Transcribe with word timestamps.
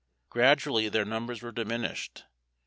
Gradually 0.31 0.89
their 0.89 1.05
numbers 1.05 1.43
were 1.43 1.51
diminished. 1.51 2.23